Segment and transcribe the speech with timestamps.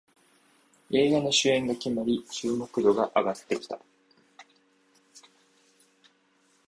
[0.89, 3.77] 映画の主演が決まり注目度が上がってきた